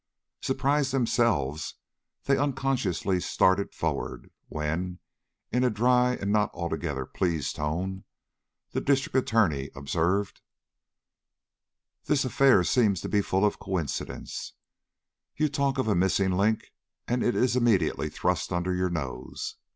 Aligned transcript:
Surprised 0.41 0.91
themselves, 0.91 1.75
they 2.23 2.35
unconsciously 2.35 3.19
started 3.19 3.71
forward, 3.71 4.31
when, 4.47 4.97
in 5.51 5.63
a 5.63 5.69
dry 5.69 6.15
and 6.15 6.31
not 6.31 6.49
altogether 6.55 7.05
pleased 7.05 7.57
tone, 7.57 8.03
the 8.71 8.81
District 8.81 9.15
Attorney 9.15 9.69
observed: 9.75 10.41
"This 12.05 12.25
affair 12.25 12.63
seems 12.63 12.99
to 13.01 13.09
be 13.09 13.21
full 13.21 13.45
of 13.45 13.59
coincidences. 13.59 14.53
You 15.35 15.47
talk 15.49 15.77
of 15.77 15.87
a 15.87 15.93
missing 15.93 16.31
link, 16.31 16.73
and 17.07 17.21
it 17.21 17.35
is 17.35 17.55
immediately 17.55 18.09
thrust 18.09 18.51
under 18.51 18.73
your 18.73 18.89
nose. 18.89 19.57